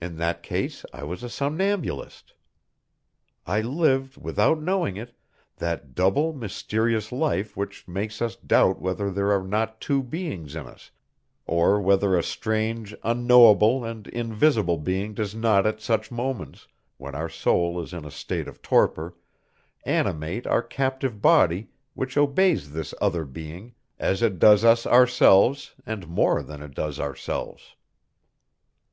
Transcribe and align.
In 0.00 0.16
that 0.16 0.42
case 0.42 0.84
I 0.92 1.04
was 1.04 1.22
a 1.22 1.28
somnambulist. 1.28 2.34
I 3.46 3.60
lived, 3.60 4.16
without 4.16 4.60
knowing 4.60 4.96
it, 4.96 5.16
that 5.58 5.94
double 5.94 6.32
mysterious 6.32 7.12
life 7.12 7.56
which 7.56 7.86
makes 7.86 8.20
us 8.20 8.34
doubt 8.34 8.80
whether 8.80 9.08
there 9.08 9.30
are 9.30 9.44
not 9.46 9.80
two 9.80 10.02
beings 10.02 10.56
in 10.56 10.66
us, 10.66 10.90
or 11.46 11.80
whether 11.80 12.18
a 12.18 12.24
strange, 12.24 12.92
unknowable 13.04 13.84
and 13.84 14.08
invisible 14.08 14.78
being 14.78 15.14
does 15.14 15.32
not 15.32 15.64
at 15.64 15.80
such 15.80 16.10
moments, 16.10 16.66
when 16.96 17.14
our 17.14 17.28
soul 17.28 17.80
is 17.80 17.92
in 17.92 18.04
a 18.04 18.10
state 18.10 18.48
of 18.48 18.60
torpor, 18.60 19.14
animate 19.86 20.44
our 20.44 20.60
captive 20.60 21.22
body 21.22 21.70
which 21.94 22.16
obeys 22.16 22.72
this 22.72 22.94
other 23.00 23.24
being, 23.24 23.74
as 23.96 24.22
it 24.22 24.40
does 24.40 24.64
us 24.64 24.86
ourselves, 24.88 25.76
and 25.86 26.08
more 26.08 26.42
than 26.42 26.60
it 26.60 26.74
does 26.74 26.98
ourselves. 26.98 27.76